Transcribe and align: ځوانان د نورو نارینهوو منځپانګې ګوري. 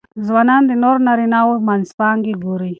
ځوانان 0.27 0.61
د 0.67 0.71
نورو 0.83 1.03
نارینهوو 1.07 1.63
منځپانګې 1.67 2.33
ګوري. 2.43 2.69